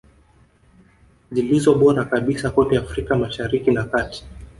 [1.31, 4.25] Zilizo bora kabisa kote Afrika Mashariki na kati